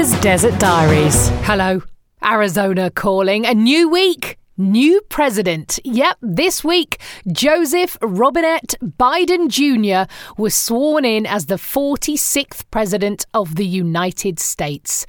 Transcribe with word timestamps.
Desert 0.00 0.58
Diaries. 0.58 1.28
Hello, 1.42 1.82
Arizona 2.24 2.90
calling. 2.90 3.44
A 3.44 3.52
new 3.52 3.86
week, 3.90 4.38
new 4.56 5.02
president. 5.10 5.78
Yep, 5.84 6.16
this 6.22 6.64
week, 6.64 6.98
Joseph 7.30 7.98
Robinette 8.00 8.76
Biden 8.82 9.48
Jr. 9.48 10.10
was 10.38 10.54
sworn 10.54 11.04
in 11.04 11.26
as 11.26 11.46
the 11.46 11.56
46th 11.56 12.62
president 12.70 13.26
of 13.34 13.56
the 13.56 13.66
United 13.66 14.38
States. 14.38 15.04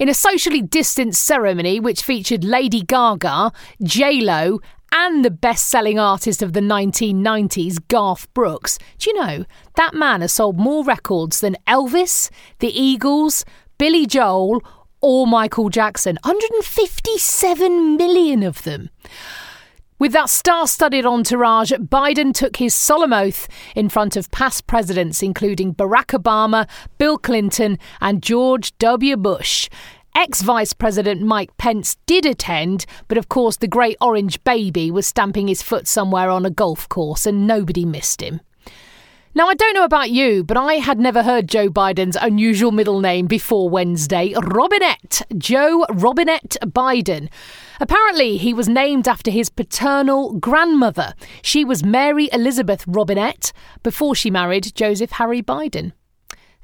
In 0.00 0.08
a 0.08 0.14
socially 0.14 0.60
distanced 0.60 1.22
ceremony 1.22 1.78
which 1.78 2.02
featured 2.02 2.42
Lady 2.42 2.82
Gaga, 2.82 3.52
J-Lo, 3.80 4.58
and 4.92 5.24
the 5.24 5.30
best 5.30 5.68
selling 5.68 5.98
artist 5.98 6.42
of 6.42 6.52
the 6.52 6.60
1990s, 6.60 7.78
Garth 7.88 8.32
Brooks. 8.34 8.78
Do 8.98 9.10
you 9.10 9.20
know, 9.20 9.44
that 9.76 9.94
man 9.94 10.20
has 10.20 10.32
sold 10.32 10.58
more 10.58 10.84
records 10.84 11.40
than 11.40 11.56
Elvis, 11.66 12.28
the 12.58 12.68
Eagles, 12.68 13.44
Billy 13.82 14.06
Joel, 14.06 14.62
or 15.00 15.26
Michael 15.26 15.68
Jackson. 15.68 16.16
157 16.22 17.96
million 17.96 18.44
of 18.44 18.62
them. 18.62 18.90
With 19.98 20.12
that 20.12 20.30
star 20.30 20.68
studded 20.68 21.04
entourage, 21.04 21.72
Biden 21.72 22.32
took 22.32 22.58
his 22.58 22.74
solemn 22.74 23.12
oath 23.12 23.48
in 23.74 23.88
front 23.88 24.16
of 24.16 24.30
past 24.30 24.68
presidents, 24.68 25.20
including 25.20 25.74
Barack 25.74 26.16
Obama, 26.16 26.68
Bill 26.96 27.18
Clinton, 27.18 27.76
and 28.00 28.22
George 28.22 28.72
W. 28.78 29.16
Bush. 29.16 29.68
Ex 30.14 30.42
Vice 30.42 30.72
President 30.72 31.20
Mike 31.20 31.56
Pence 31.56 31.96
did 32.06 32.24
attend, 32.24 32.86
but 33.08 33.18
of 33.18 33.28
course 33.28 33.56
the 33.56 33.66
great 33.66 33.96
orange 34.00 34.44
baby 34.44 34.92
was 34.92 35.08
stamping 35.08 35.48
his 35.48 35.60
foot 35.60 35.88
somewhere 35.88 36.30
on 36.30 36.46
a 36.46 36.50
golf 36.50 36.88
course 36.88 37.26
and 37.26 37.48
nobody 37.48 37.84
missed 37.84 38.20
him. 38.20 38.42
Now, 39.34 39.48
I 39.48 39.54
don't 39.54 39.72
know 39.72 39.84
about 39.84 40.10
you, 40.10 40.44
but 40.44 40.58
I 40.58 40.74
had 40.74 41.00
never 41.00 41.22
heard 41.22 41.48
Joe 41.48 41.70
Biden's 41.70 42.18
unusual 42.20 42.70
middle 42.70 43.00
name 43.00 43.26
before 43.26 43.70
Wednesday 43.70 44.34
Robinette. 44.36 45.22
Joe 45.38 45.86
Robinette 45.90 46.58
Biden. 46.66 47.30
Apparently, 47.80 48.36
he 48.36 48.52
was 48.52 48.68
named 48.68 49.08
after 49.08 49.30
his 49.30 49.48
paternal 49.48 50.34
grandmother. 50.34 51.14
She 51.40 51.64
was 51.64 51.82
Mary 51.82 52.28
Elizabeth 52.30 52.84
Robinette 52.86 53.54
before 53.82 54.14
she 54.14 54.30
married 54.30 54.74
Joseph 54.74 55.12
Harry 55.12 55.40
Biden. 55.40 55.92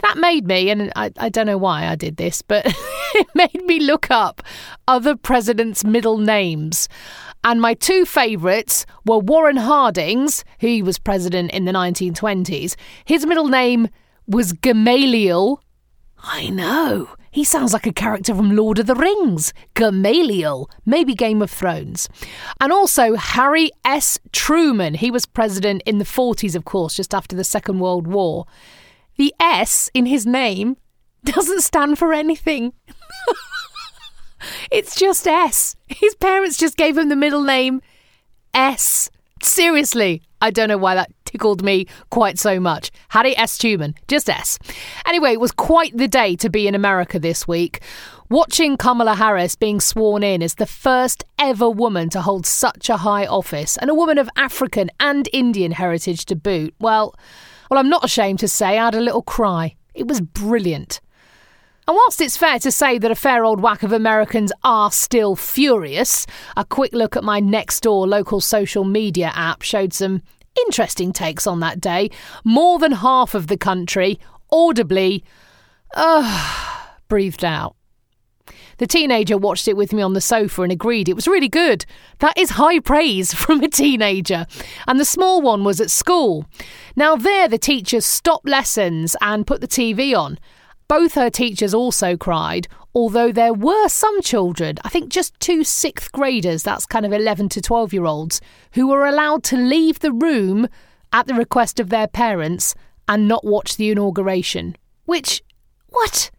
That 0.00 0.19
made 0.19 0.46
me, 0.46 0.69
and 0.69 0.92
I, 0.94 1.11
I 1.16 1.30
don't 1.30 1.46
know 1.46 1.58
why 1.58 1.86
I 1.86 1.96
did 1.96 2.19
this, 2.19 2.42
but 2.42 2.66
it 3.14 3.28
made 3.34 3.64
me 3.64 3.80
look 3.80 4.11
up 4.11 4.42
other 4.86 5.16
presidents' 5.16 5.84
middle 5.84 6.19
names. 6.19 6.86
And 7.44 7.61
my 7.61 7.75
two 7.75 8.05
favourites 8.05 8.84
were 9.06 9.19
Warren 9.19 9.56
Harding's, 9.56 10.44
who 10.61 10.67
he 10.67 10.83
was 10.83 10.98
president 10.98 11.53
in 11.53 11.64
the 11.64 11.72
1920s. 11.72 12.75
His 13.05 13.27
middle 13.27 13.48
name 13.48 13.89
was 14.27 14.53
Gamaliel. 14.53 15.62
I 16.19 16.48
know. 16.50 17.08
He 17.30 17.45
sounds 17.45 17.72
like 17.72 17.86
a 17.86 17.92
character 17.92 18.34
from 18.34 18.56
Lord 18.56 18.78
of 18.78 18.86
the 18.86 18.95
Rings. 18.95 19.53
Gamaliel, 19.75 20.69
maybe 20.84 21.14
Game 21.14 21.41
of 21.42 21.50
Thrones. 21.50 22.08
And 22.61 22.72
also 22.72 23.14
Harry 23.14 23.70
S. 23.84 24.19
Truman. 24.33 24.95
He 24.95 25.11
was 25.11 25.27
president 25.27 25.83
in 25.86 25.98
the 25.98 26.05
40s, 26.05 26.56
of 26.56 26.64
course, 26.64 26.95
just 26.95 27.14
after 27.14 27.36
the 27.36 27.45
Second 27.45 27.78
World 27.78 28.06
War. 28.06 28.47
The 29.17 29.33
S 29.39 29.91
in 29.95 30.06
his 30.06 30.27
name 30.27 30.77
doesn't 31.25 31.62
stand 31.62 31.98
for 31.98 32.12
anything. 32.12 32.73
It's 34.70 34.94
just 34.94 35.27
S. 35.27 35.77
His 35.86 36.14
parents 36.17 36.56
just 36.56 36.77
gave 36.77 36.97
him 36.97 37.08
the 37.08 37.17
middle 37.17 37.42
name 37.42 37.81
S. 38.55 39.11
Seriously, 39.42 40.22
I 40.41 40.50
don't 40.50 40.69
know 40.69 40.78
why 40.78 40.95
that 40.95 41.12
tickled 41.25 41.62
me 41.62 41.86
quite 42.11 42.39
so 42.39 42.58
much. 42.58 42.90
Harry 43.11 43.36
S. 43.36 43.58
Truman, 43.58 43.95
just 44.08 44.29
S. 44.29 44.58
Anyway, 45.07 45.33
it 45.33 45.40
was 45.40 45.52
quite 45.52 45.96
the 45.96 46.08
day 46.08 46.36
to 46.36 46.48
be 46.48 46.67
in 46.67 46.74
America 46.74 47.18
this 47.18 47.46
week. 47.46 47.80
Watching 48.30 48.77
Kamala 48.77 49.14
Harris 49.14 49.57
being 49.57 49.80
sworn 49.80 50.23
in 50.23 50.42
as 50.42 50.57
the 50.57 50.67
first 50.67 51.24
ever 51.39 51.70
woman 51.70 52.11
to 52.11 52.20
hold 52.20 52.46
such 52.46 52.90
a 52.90 52.98
high 52.98 53.27
office, 53.27 53.77
and 53.79 53.90
a 53.90 53.95
woman 53.95 54.18
of 54.18 54.29
African 54.36 54.90
and 55.01 55.29
Indian 55.33 55.73
heritage 55.73 56.24
to 56.27 56.36
boot, 56.36 56.74
well, 56.79 57.14
well, 57.70 57.80
I'm 57.80 57.89
not 57.89 58.05
ashamed 58.05 58.39
to 58.40 58.48
say 58.48 58.79
I 58.79 58.84
had 58.84 58.95
a 58.95 59.01
little 59.01 59.23
cry. 59.23 59.77
It 59.95 60.08
was 60.08 60.20
brilliant. 60.20 61.01
And 61.89 61.97
whilst 61.97 62.21
it's 62.21 62.37
fair 62.37 62.59
to 62.59 62.71
say 62.71 62.99
that 62.99 63.11
a 63.11 63.15
fair 63.15 63.47
old 63.47 63.61
whack 63.61 63.83
of 63.83 63.93
Americans 63.93 64.53
are 64.63 64.93
still 64.93 65.35
furious, 65.35 66.27
a 66.55 66.67
quick 66.67 66.93
look 66.93 67.17
at 67.17 67.25
my 67.25 67.41
next 67.41 67.81
door 67.81 68.07
local 68.07 68.43
social 68.43 68.85
media 68.85 69.33
app 69.35 69.63
showed 69.63 69.95
some 69.95 70.21
interesting 70.67 71.15
takes 71.15 71.47
on 71.47 71.61
that 71.61 71.81
day. 71.81 72.11
More 72.45 72.79
than 72.79 72.93
half 72.93 73.35
of 73.35 73.47
the 73.47 73.57
country 73.57 74.21
audibly, 74.51 75.25
uh, 75.95 76.89
breathed 77.09 77.43
out. 77.43 77.75
The 78.77 78.87
teenager 78.87 79.39
watched 79.39 79.67
it 79.67 79.77
with 79.77 79.95
me 79.95 80.03
on 80.03 80.13
the 80.13 80.20
sofa 80.20 80.63
and 80.63 80.70
agreed 80.70 81.09
it 81.09 81.17
was 81.17 81.27
really 81.27 81.49
good. 81.49 81.87
That 82.19 82.37
is 82.37 82.51
high 82.51 82.81
praise 82.81 83.33
from 83.35 83.63
a 83.63 83.69
teenager. 83.69 84.47
And 84.87 85.01
the 85.01 85.07
small 85.07 85.41
one 85.41 85.65
was 85.65 85.81
at 85.81 85.91
school. 85.91 86.45
Now, 86.97 87.17
there, 87.17 87.49
the 87.49 87.57
teachers 87.57 88.05
stopped 88.05 88.47
lessons 88.47 89.17
and 89.23 89.47
put 89.47 89.63
the 89.63 89.67
TV 89.69 90.15
on. 90.15 90.39
Both 90.89 91.15
her 91.15 91.29
teachers 91.29 91.75
also 91.75 92.17
cried, 92.17 92.67
although 92.95 93.31
there 93.31 93.53
were 93.53 93.89
some 93.89 94.23
children, 94.23 94.79
I 94.83 94.89
think 94.89 95.11
just 95.11 95.39
two 95.39 95.63
sixth 95.63 96.11
graders, 96.13 96.63
that's 96.63 96.87
kind 96.87 97.05
of 97.05 97.13
11 97.13 97.51
to 97.51 97.61
12 97.61 97.93
year 97.93 98.07
olds, 98.07 98.41
who 98.73 98.89
were 98.89 99.07
allowed 99.07 99.45
to 99.45 99.57
leave 99.57 99.99
the 99.99 100.13
room 100.13 100.67
at 101.13 101.27
the 101.27 101.35
request 101.35 101.79
of 101.79 101.91
their 101.91 102.07
parents 102.07 102.75
and 103.07 103.29
not 103.29 103.45
watch 103.45 103.77
the 103.77 103.91
inauguration. 103.91 104.77
Which, 105.05 105.43
what? 105.89 106.31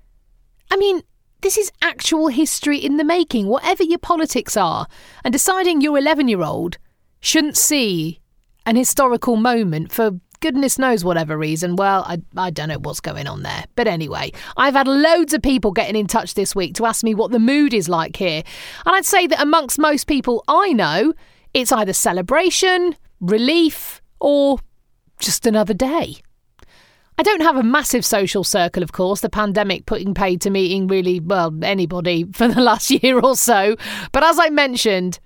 I 0.71 0.77
mean, 0.77 1.03
this 1.41 1.57
is 1.57 1.71
actual 1.81 2.27
history 2.27 2.77
in 2.77 2.97
the 2.97 3.03
making, 3.03 3.47
whatever 3.47 3.83
your 3.83 3.99
politics 3.99 4.57
are. 4.57 4.87
And 5.23 5.31
deciding 5.31 5.81
your 5.81 5.97
11 5.97 6.27
year 6.27 6.41
old 6.41 6.77
shouldn't 7.21 7.57
see 7.57 8.19
an 8.65 8.75
historical 8.75 9.35
moment 9.35 9.91
for 9.91 10.19
goodness 10.39 10.79
knows 10.79 11.03
whatever 11.03 11.37
reason. 11.37 11.75
Well, 11.75 12.03
I, 12.07 12.21
I 12.37 12.49
don't 12.49 12.69
know 12.69 12.79
what's 12.79 12.99
going 12.99 13.27
on 13.27 13.43
there. 13.43 13.65
But 13.75 13.87
anyway, 13.87 14.31
I've 14.57 14.73
had 14.73 14.87
loads 14.87 15.33
of 15.33 15.41
people 15.41 15.71
getting 15.71 15.95
in 15.95 16.07
touch 16.07 16.33
this 16.33 16.55
week 16.55 16.75
to 16.75 16.85
ask 16.85 17.03
me 17.03 17.13
what 17.13 17.31
the 17.31 17.39
mood 17.39 17.73
is 17.73 17.89
like 17.89 18.15
here. 18.15 18.43
And 18.85 18.95
I'd 18.95 19.05
say 19.05 19.27
that 19.27 19.41
amongst 19.41 19.79
most 19.79 20.07
people 20.07 20.43
I 20.47 20.73
know, 20.73 21.13
it's 21.53 21.71
either 21.71 21.93
celebration, 21.93 22.95
relief, 23.19 24.01
or 24.19 24.59
just 25.19 25.45
another 25.45 25.73
day. 25.73 26.17
I 27.17 27.23
don't 27.23 27.41
have 27.41 27.57
a 27.57 27.63
massive 27.63 28.05
social 28.05 28.45
circle, 28.45 28.81
of 28.81 28.93
course, 28.93 29.19
the 29.19 29.29
pandemic 29.29 29.85
putting 29.85 30.13
paid 30.13 30.39
to 30.41 30.49
meeting 30.49 30.87
really, 30.87 31.19
well, 31.19 31.53
anybody 31.63 32.23
for 32.33 32.47
the 32.47 32.61
last 32.61 32.89
year 32.89 33.19
or 33.19 33.35
so. 33.35 33.75
But 34.13 34.23
as 34.23 34.39
I 34.39 34.49
mentioned, 34.49 35.19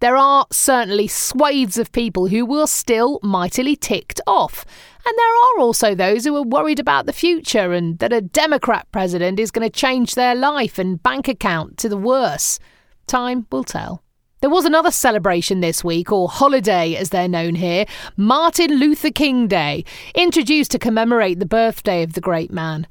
there 0.00 0.16
are 0.16 0.46
certainly 0.50 1.06
swathes 1.06 1.78
of 1.78 1.92
people 1.92 2.26
who 2.28 2.44
were 2.44 2.66
still 2.66 3.20
mightily 3.22 3.76
ticked 3.76 4.20
off. 4.26 4.64
And 5.06 5.14
there 5.16 5.26
are 5.26 5.60
also 5.60 5.94
those 5.94 6.24
who 6.24 6.36
are 6.36 6.42
worried 6.42 6.78
about 6.78 7.06
the 7.06 7.12
future 7.12 7.72
and 7.72 7.98
that 8.00 8.12
a 8.12 8.20
Democrat 8.20 8.86
president 8.92 9.38
is 9.38 9.50
going 9.50 9.66
to 9.66 9.70
change 9.70 10.14
their 10.14 10.34
life 10.34 10.78
and 10.78 11.02
bank 11.02 11.28
account 11.28 11.78
to 11.78 11.88
the 11.88 11.96
worse. 11.96 12.58
Time 13.06 13.46
will 13.52 13.64
tell. 13.64 14.02
There 14.40 14.48
was 14.48 14.64
another 14.64 14.90
celebration 14.90 15.60
this 15.60 15.84
week, 15.84 16.10
or 16.10 16.26
holiday 16.26 16.96
as 16.96 17.10
they're 17.10 17.28
known 17.28 17.56
here, 17.56 17.84
Martin 18.16 18.78
Luther 18.78 19.10
King 19.10 19.46
Day, 19.48 19.84
introduced 20.14 20.70
to 20.70 20.78
commemorate 20.78 21.40
the 21.40 21.46
birthday 21.46 22.02
of 22.02 22.14
the 22.14 22.22
great 22.22 22.50
man. 22.50 22.86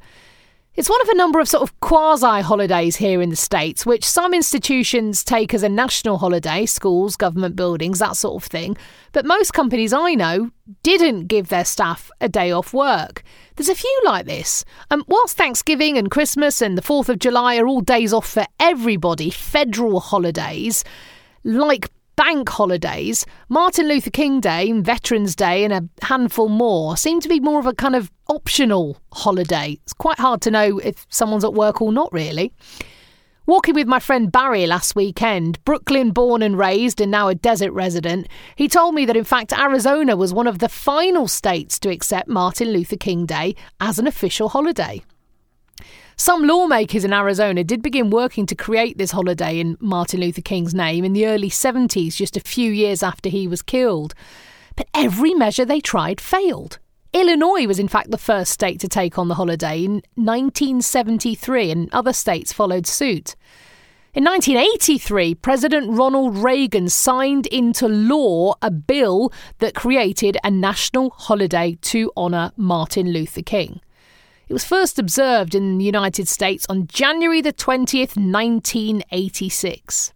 It's 0.80 0.90
one 0.90 1.02
of 1.02 1.10
a 1.10 1.16
number 1.16 1.42
of 1.42 1.50
sort 1.50 1.64
of 1.64 1.78
quasi 1.82 2.40
holidays 2.40 2.96
here 2.96 3.22
in 3.22 3.30
the 3.30 3.36
States, 3.36 3.86
which 3.86 4.06
some 4.06 4.34
institutions 4.34 5.26
take 5.26 5.54
as 5.54 5.62
a 5.62 5.68
national 5.68 6.20
holiday, 6.20 6.66
schools, 6.66 7.18
government 7.18 7.58
buildings, 7.58 8.00
that 8.00 8.16
sort 8.16 8.42
of 8.42 8.50
thing. 8.50 8.78
But 9.12 9.26
most 9.26 9.52
companies 9.52 9.92
I 9.92 10.14
know 10.14 10.52
didn't 10.82 11.28
give 11.28 11.50
their 11.50 11.66
staff 11.66 12.10
a 12.22 12.30
day 12.30 12.54
off 12.54 12.74
work. 12.74 13.24
There's 13.58 13.68
a 13.68 13.76
few 13.76 14.02
like 14.06 14.26
this. 14.26 14.64
Um, 14.90 15.04
whilst 15.10 15.36
Thanksgiving 15.36 15.98
and 15.98 16.10
Christmas 16.10 16.62
and 16.62 16.78
the 16.78 16.82
4th 16.82 17.10
of 17.10 17.20
July 17.20 17.58
are 17.58 17.68
all 17.68 17.82
days 17.82 18.14
off 18.14 18.30
for 18.30 18.46
everybody, 18.58 19.30
federal 19.30 20.00
holidays, 20.00 20.86
like 21.44 21.92
bank 22.20 22.50
holidays, 22.50 23.26
Martin 23.48 23.88
Luther 23.88 24.10
King 24.10 24.42
Day, 24.42 24.74
Veterans 24.74 25.38
Day, 25.38 25.64
and 25.64 25.72
a 25.72 26.06
handful 26.06 26.50
more 26.50 26.98
seem 26.98 27.22
to 27.22 27.30
be 27.30 27.40
more 27.40 27.62
of 27.62 27.66
a 27.66 27.74
kind 27.74 27.96
of 27.96 28.12
optional 28.28 28.98
holiday. 29.14 29.80
It's 29.84 29.94
quite 29.94 30.20
hard 30.20 30.42
to 30.42 30.52
know 30.52 30.80
if 30.80 31.08
someone's 31.08 31.46
at 31.46 31.54
work 31.54 31.82
or 31.82 31.94
not, 31.94 32.12
really. 32.12 32.52
Walking 33.46 33.74
with 33.74 33.88
my 33.88 34.00
friend 34.00 34.30
Barry 34.30 34.68
last 34.68 34.98
weekend, 34.98 35.64
Brooklyn 35.64 36.12
born 36.12 36.42
and 36.42 36.58
raised 36.58 37.00
and 37.00 37.10
now 37.10 37.30
a 37.30 37.36
desert 37.36 37.72
resident, 37.72 38.28
he 38.58 38.68
told 38.68 38.96
me 38.96 39.06
that 39.06 39.16
in 39.16 39.24
fact 39.24 39.58
Arizona 39.58 40.18
was 40.18 40.34
one 40.34 40.46
of 40.46 40.60
the 40.60 40.68
final 40.68 41.26
states 41.26 41.80
to 41.80 41.90
accept 41.90 42.28
Martin 42.28 42.74
Luther 42.74 42.98
King 42.98 43.26
Day 43.26 43.56
as 43.80 43.98
an 43.98 44.08
official 44.08 44.50
holiday. 44.50 45.02
Some 46.20 46.46
lawmakers 46.46 47.06
in 47.06 47.14
Arizona 47.14 47.64
did 47.64 47.82
begin 47.82 48.10
working 48.10 48.46
to 48.48 48.54
create 48.54 48.98
this 48.98 49.12
holiday 49.12 49.58
in 49.58 49.78
Martin 49.80 50.20
Luther 50.20 50.42
King's 50.42 50.76
name 50.76 51.06
in 51.06 51.14
the 51.14 51.26
early 51.26 51.50
70s, 51.50 52.18
just 52.18 52.36
a 52.36 52.42
few 52.42 52.74
years 52.74 53.02
after 53.02 53.30
he 53.30 53.48
was 53.48 53.62
killed. 53.62 54.14
But 54.76 54.90
every 54.94 55.34
measure 55.34 55.64
they 55.64 55.80
tried 55.80 56.20
failed. 56.20 56.78
Illinois 57.14 57.68
was, 57.68 57.80
in 57.80 57.88
fact, 57.88 58.12
the 58.12 58.18
first 58.18 58.52
state 58.52 58.82
to 58.82 58.90
take 58.90 59.18
on 59.18 59.30
the 59.30 59.36
holiday 59.36 59.86
in 59.86 60.02
1973, 60.16 61.72
and 61.72 61.90
other 61.94 62.12
states 62.12 62.52
followed 62.52 62.86
suit. 62.86 63.38
In 64.14 64.26
1983, 64.26 65.36
President 65.36 65.90
Ronald 65.90 66.36
Reagan 66.36 66.90
signed 66.90 67.48
into 67.48 67.88
law 67.88 68.56
a 68.62 68.70
bill 68.70 69.32
that 69.60 69.74
created 69.74 70.38
a 70.44 70.52
national 70.52 71.12
holiday 71.12 71.78
to 71.84 72.12
honour 72.18 72.52
Martin 72.58 73.14
Luther 73.14 73.42
King. 73.42 73.80
It 74.50 74.54
was 74.54 74.66
first 74.66 74.98
observed 74.98 75.54
in 75.54 75.78
the 75.78 75.86
United 75.86 76.28
States 76.28 76.66
on 76.70 76.88
January 76.88 77.40
the 77.40 77.54
20th, 77.54 78.18
1986. 78.18 80.12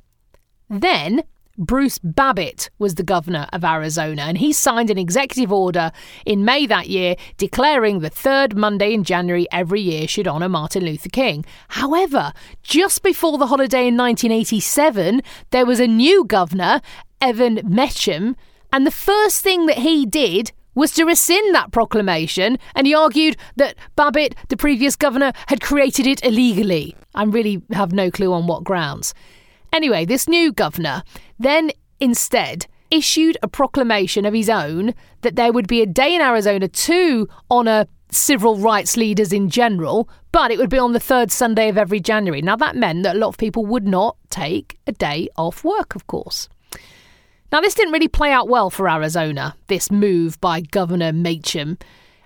Then, 0.72 1.22
Bruce 1.56 2.00
Babbitt 2.00 2.72
was 2.80 2.96
the 2.96 3.04
governor 3.04 3.48
of 3.54 3.64
Arizona, 3.64 4.24
and 4.24 4.40
he 4.40 4.52
signed 4.52 4.90
an 4.90 4.98
executive 4.98 5.54
order 5.54 5.92
in 6.26 6.44
May 6.44 6.66
that 6.66 6.90
year 6.90 7.16
declaring 7.38 8.00
the 8.00 8.10
third 8.10 8.58
Monday 8.58 8.96
in 8.96 9.04
January 9.04 9.46
every 9.52 9.82
year 9.82 10.08
should 10.08 10.28
honour 10.28 10.50
Martin 10.50 10.84
Luther 10.84 11.10
King. 11.10 11.46
However, 11.68 12.34
just 12.64 13.04
before 13.04 13.38
the 13.38 13.46
holiday 13.46 13.88
in 13.88 13.96
1987, 13.96 15.22
there 15.52 15.68
was 15.68 15.80
a 15.80 15.86
new 15.86 16.26
governor, 16.26 16.82
Evan 17.22 17.62
Mecham, 17.64 18.36
and 18.72 18.88
the 18.88 18.90
first 18.90 19.42
thing 19.42 19.68
that 19.68 19.78
he 19.78 20.08
did 20.08 20.54
was 20.76 20.92
to 20.94 21.06
rescind 21.06 21.54
that 21.56 21.72
proclamation, 21.72 22.58
and 22.76 22.88
he 22.88 22.96
argued 22.96 23.38
that 23.56 23.76
Babbitt, 23.96 24.36
the 24.50 24.58
previous 24.58 24.96
governor, 24.96 25.34
had 25.48 25.62
created 25.62 26.08
it 26.08 26.24
illegally. 26.24 26.96
I 27.16 27.24
really 27.24 27.62
have 27.72 27.92
no 27.92 28.10
clue 28.10 28.34
on 28.34 28.48
what 28.48 28.64
grounds. 28.64 29.14
Anyway, 29.72 30.06
this 30.06 30.28
new 30.28 30.52
governor 30.52 31.04
then 31.40 31.72
instead 32.00 32.68
issued 32.92 33.38
a 33.42 33.48
proclamation 33.48 34.26
of 34.26 34.34
his 34.34 34.50
own 34.50 34.94
that 35.22 35.36
there 35.36 35.52
would 35.52 35.68
be 35.68 35.82
a 35.82 35.86
day 35.86 36.14
in 36.14 36.22
Arizona 36.22 36.68
to 36.68 37.28
honour 37.50 37.88
civil 38.12 38.58
rights 38.58 38.96
leaders 38.96 39.34
in 39.34 39.50
general, 39.50 40.08
but 40.32 40.52
it 40.52 40.60
would 40.60 40.70
be 40.70 40.78
on 40.78 40.94
the 40.94 41.00
third 41.00 41.32
Sunday 41.32 41.70
of 41.70 41.78
every 41.78 42.00
January. 42.00 42.42
Now, 42.42 42.56
that 42.58 42.76
meant 42.76 43.04
that 43.04 43.16
a 43.16 43.20
lot 43.20 43.30
of 43.30 43.38
people 43.38 43.66
would 43.66 43.88
not 43.88 44.18
take 44.30 44.78
a 44.86 44.92
day 44.92 45.28
off 45.36 45.64
work, 45.64 45.96
of 45.96 46.06
course. 46.06 46.48
Now, 47.54 47.62
this 47.62 47.76
didn't 47.76 47.94
really 47.94 48.08
play 48.08 48.32
out 48.32 48.50
well 48.50 48.72
for 48.72 48.90
Arizona, 48.90 49.56
this 49.68 49.92
move 49.92 50.42
by 50.42 50.62
Governor 50.62 51.14
Mecham. 51.14 51.78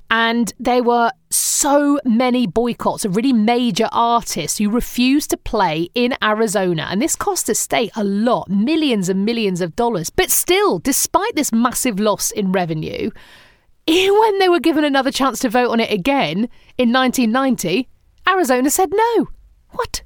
And 0.10 0.54
there 0.58 0.82
were 0.82 1.12
so 1.30 2.00
many 2.06 2.48
boycotts 2.48 3.04
of 3.04 3.18
really 3.18 3.34
major 3.34 3.90
artists 3.92 4.58
who 4.58 4.70
refused 4.70 5.32
to 5.32 5.38
play 5.38 5.90
in 5.94 6.16
Arizona. 6.24 6.88
And 6.90 7.02
this 7.02 7.18
cost 7.18 7.48
the 7.48 7.56
state 7.56 7.92
a 7.98 8.06
lot, 8.06 8.50
millions 8.50 9.10
and 9.10 9.26
millions 9.26 9.60
of 9.60 9.76
dollars. 9.76 10.10
But 10.10 10.32
still, 10.32 10.80
despite 10.80 11.36
this 11.36 11.52
massive 11.52 12.00
loss 12.00 12.32
in 12.32 12.54
revenue, 12.54 13.12
when 13.86 14.40
they 14.40 14.48
were 14.48 14.62
given 14.62 14.86
another 14.86 15.12
chance 15.12 15.40
to 15.40 15.50
vote 15.50 15.72
on 15.72 15.82
it 15.82 15.92
again 15.92 16.48
in 16.78 16.94
1990, 16.94 17.90
Arizona 18.30 18.70
said 18.70 18.92
no. 18.94 19.28
What? 19.72 20.04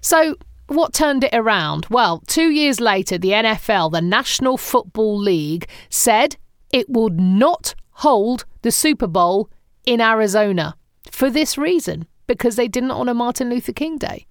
So 0.00 0.36
what 0.66 0.94
turned 0.94 1.24
it 1.24 1.34
around? 1.34 1.86
Well, 1.90 2.22
two 2.26 2.50
years 2.50 2.80
later, 2.80 3.18
the 3.18 3.30
NFL, 3.30 3.92
the 3.92 4.00
National 4.00 4.56
Football 4.56 5.18
League, 5.18 5.68
said 5.88 6.36
it 6.72 6.88
would 6.88 7.20
not 7.20 7.74
hold 7.90 8.44
the 8.62 8.72
Super 8.72 9.06
Bowl 9.06 9.50
in 9.84 10.00
Arizona 10.00 10.76
for 11.10 11.30
this 11.30 11.58
reason 11.58 12.06
because 12.26 12.56
they 12.56 12.68
didn't 12.68 12.90
honour 12.90 13.14
Martin 13.14 13.50
Luther 13.50 13.72
King 13.72 13.98
Day. 13.98 14.26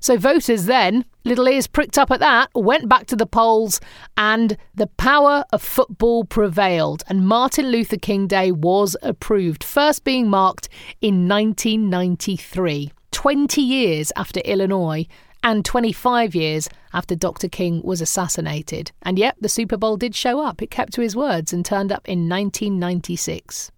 So 0.00 0.16
voters 0.16 0.66
then, 0.66 1.04
little 1.24 1.48
ears 1.48 1.66
pricked 1.66 1.98
up 1.98 2.10
at 2.10 2.20
that, 2.20 2.50
went 2.54 2.88
back 2.88 3.06
to 3.06 3.16
the 3.16 3.26
polls, 3.26 3.80
and 4.16 4.56
the 4.74 4.86
power 4.86 5.44
of 5.52 5.60
football 5.60 6.24
prevailed, 6.24 7.02
and 7.08 7.26
Martin 7.26 7.66
Luther 7.70 7.96
King 7.96 8.28
Day 8.28 8.52
was 8.52 8.96
approved, 9.02 9.64
first 9.64 10.04
being 10.04 10.28
marked 10.30 10.68
in 11.00 11.28
1993, 11.28 12.92
20 13.10 13.60
years 13.60 14.12
after 14.14 14.38
Illinois 14.40 15.06
and 15.42 15.64
25 15.64 16.34
years 16.34 16.68
after 16.92 17.14
Dr. 17.14 17.48
King 17.48 17.80
was 17.82 18.00
assassinated. 18.00 18.92
And 19.02 19.18
yet, 19.18 19.36
the 19.40 19.48
Super 19.48 19.76
Bowl 19.76 19.96
did 19.96 20.14
show 20.14 20.40
up. 20.40 20.62
It 20.62 20.70
kept 20.70 20.92
to 20.94 21.00
his 21.00 21.16
words 21.16 21.52
and 21.52 21.64
turned 21.64 21.92
up 21.92 22.08
in 22.08 22.28
1996. 22.28 23.70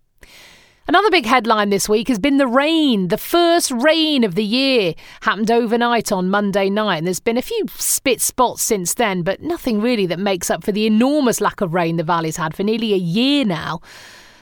Another 0.90 1.10
big 1.10 1.26
headline 1.26 1.70
this 1.70 1.88
week 1.88 2.08
has 2.08 2.18
been 2.18 2.38
the 2.38 2.48
rain. 2.48 3.08
The 3.08 3.16
first 3.16 3.70
rain 3.70 4.24
of 4.24 4.34
the 4.34 4.44
year 4.44 4.94
happened 5.20 5.48
overnight 5.48 6.10
on 6.10 6.30
Monday 6.30 6.68
night, 6.68 6.96
and 6.96 7.06
there's 7.06 7.20
been 7.20 7.36
a 7.36 7.42
few 7.42 7.66
spit 7.76 8.20
spots 8.20 8.62
since 8.62 8.94
then, 8.94 9.22
but 9.22 9.40
nothing 9.40 9.80
really 9.80 10.06
that 10.06 10.18
makes 10.18 10.50
up 10.50 10.64
for 10.64 10.72
the 10.72 10.86
enormous 10.86 11.40
lack 11.40 11.60
of 11.60 11.74
rain 11.74 11.96
the 11.96 12.02
valley's 12.02 12.38
had 12.38 12.56
for 12.56 12.64
nearly 12.64 12.92
a 12.92 12.96
year 12.96 13.44
now. 13.44 13.80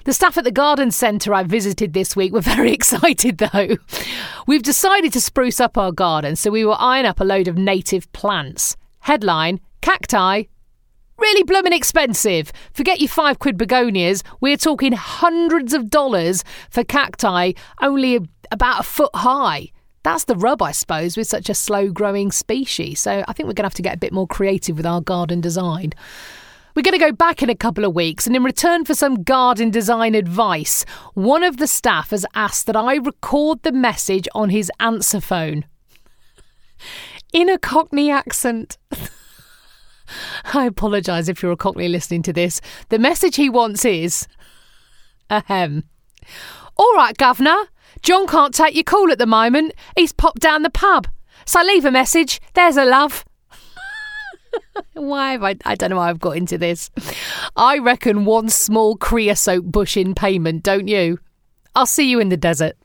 The 0.08 0.14
staff 0.14 0.38
at 0.38 0.44
the 0.44 0.50
garden 0.50 0.90
centre 0.90 1.34
I 1.34 1.42
visited 1.42 1.92
this 1.92 2.16
week 2.16 2.32
were 2.32 2.40
very 2.56 2.72
excited 2.72 3.36
though. 3.36 3.76
We've 4.46 4.62
decided 4.62 5.12
to 5.12 5.20
spruce 5.20 5.60
up 5.60 5.76
our 5.76 5.92
garden, 5.92 6.34
so 6.34 6.50
we 6.50 6.64
will 6.64 6.76
iron 6.76 7.04
up 7.04 7.20
a 7.20 7.24
load 7.24 7.46
of 7.46 7.58
native 7.58 8.10
plants. 8.12 8.74
Headline 9.00 9.60
Cacti 9.82 10.44
really 11.18 11.42
blooming 11.42 11.74
expensive. 11.74 12.52
Forget 12.72 13.00
your 13.00 13.10
five 13.10 13.38
quid 13.38 13.58
begonias. 13.58 14.22
We're 14.40 14.56
talking 14.56 14.92
hundreds 14.92 15.74
of 15.74 15.90
dollars 15.90 16.42
for 16.70 16.84
cacti, 16.84 17.52
only 17.82 18.26
about 18.50 18.80
a 18.80 18.84
foot 18.84 19.14
high. 19.14 19.72
That's 20.04 20.24
the 20.24 20.36
rub, 20.36 20.62
I 20.62 20.72
suppose, 20.72 21.18
with 21.18 21.26
such 21.26 21.50
a 21.50 21.54
slow 21.54 21.90
growing 21.90 22.32
species. 22.32 22.98
So 23.00 23.24
I 23.28 23.32
think 23.34 23.46
we're 23.46 23.52
going 23.52 23.64
to 23.64 23.66
have 23.66 23.74
to 23.74 23.82
get 23.82 23.96
a 23.96 23.98
bit 23.98 24.14
more 24.14 24.26
creative 24.26 24.78
with 24.78 24.86
our 24.86 25.02
garden 25.02 25.42
design. 25.42 25.92
We're 26.78 26.82
going 26.82 26.96
to 26.96 27.04
go 27.04 27.10
back 27.10 27.42
in 27.42 27.50
a 27.50 27.56
couple 27.56 27.84
of 27.84 27.92
weeks, 27.92 28.24
and 28.24 28.36
in 28.36 28.44
return 28.44 28.84
for 28.84 28.94
some 28.94 29.24
garden 29.24 29.68
design 29.68 30.14
advice, 30.14 30.84
one 31.14 31.42
of 31.42 31.56
the 31.56 31.66
staff 31.66 32.10
has 32.10 32.24
asked 32.36 32.66
that 32.66 32.76
I 32.76 32.98
record 32.98 33.64
the 33.64 33.72
message 33.72 34.28
on 34.32 34.50
his 34.50 34.70
answer 34.78 35.20
phone 35.20 35.64
in 37.32 37.48
a 37.48 37.58
Cockney 37.58 38.12
accent. 38.12 38.78
I 40.54 40.66
apologise 40.66 41.28
if 41.28 41.42
you're 41.42 41.50
a 41.50 41.56
Cockney 41.56 41.88
listening 41.88 42.22
to 42.22 42.32
this. 42.32 42.60
The 42.90 43.00
message 43.00 43.34
he 43.34 43.50
wants 43.50 43.84
is 43.84 44.28
ahem. 45.30 45.82
All 46.76 46.94
right, 46.94 47.16
Governor. 47.16 47.56
John 48.02 48.28
can't 48.28 48.54
take 48.54 48.76
your 48.76 48.84
call 48.84 49.10
at 49.10 49.18
the 49.18 49.26
moment. 49.26 49.74
He's 49.96 50.12
popped 50.12 50.42
down 50.42 50.62
the 50.62 50.70
pub. 50.70 51.08
So 51.44 51.60
leave 51.60 51.84
a 51.84 51.90
message. 51.90 52.40
There's 52.54 52.76
a 52.76 52.84
love. 52.84 53.24
Why 54.94 55.32
have 55.32 55.42
I? 55.42 55.56
I 55.64 55.74
don't 55.74 55.90
know 55.90 55.96
why 55.96 56.10
I've 56.10 56.20
got 56.20 56.36
into 56.36 56.58
this. 56.58 56.90
I 57.56 57.78
reckon 57.78 58.24
one 58.24 58.48
small 58.48 58.96
creosote 58.96 59.70
bush 59.70 59.96
in 59.96 60.14
payment, 60.14 60.62
don't 60.62 60.88
you? 60.88 61.18
I'll 61.74 61.86
see 61.86 62.10
you 62.10 62.20
in 62.20 62.28
the 62.28 62.36
desert. 62.36 62.76